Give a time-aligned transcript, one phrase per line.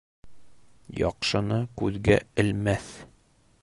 [1.01, 2.93] Яҡшыны күҙгә элмәҫ.